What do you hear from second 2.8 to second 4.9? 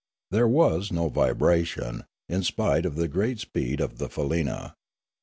of the great speed of the faleena.